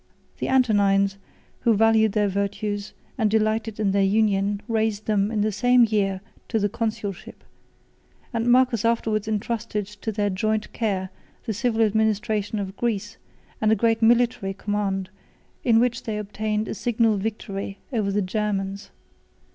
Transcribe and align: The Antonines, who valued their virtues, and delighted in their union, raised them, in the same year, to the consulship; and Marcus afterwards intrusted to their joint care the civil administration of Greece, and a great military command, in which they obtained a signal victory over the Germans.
The 0.39 0.47
Antonines, 0.49 1.15
who 1.59 1.75
valued 1.75 2.13
their 2.13 2.27
virtues, 2.27 2.93
and 3.19 3.29
delighted 3.29 3.79
in 3.79 3.91
their 3.91 4.01
union, 4.01 4.63
raised 4.67 5.05
them, 5.05 5.29
in 5.29 5.41
the 5.41 5.51
same 5.51 5.85
year, 5.85 6.21
to 6.47 6.57
the 6.57 6.69
consulship; 6.69 7.43
and 8.33 8.51
Marcus 8.51 8.83
afterwards 8.83 9.27
intrusted 9.27 9.85
to 9.85 10.11
their 10.11 10.31
joint 10.31 10.73
care 10.73 11.11
the 11.45 11.53
civil 11.53 11.83
administration 11.83 12.57
of 12.57 12.75
Greece, 12.77 13.17
and 13.61 13.71
a 13.71 13.75
great 13.75 14.01
military 14.01 14.55
command, 14.55 15.11
in 15.63 15.79
which 15.79 16.01
they 16.01 16.17
obtained 16.17 16.67
a 16.67 16.73
signal 16.73 17.17
victory 17.17 17.77
over 17.93 18.11
the 18.11 18.23
Germans. 18.23 18.89